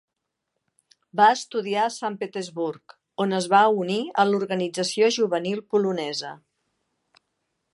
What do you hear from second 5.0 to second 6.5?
juvenil polonesa.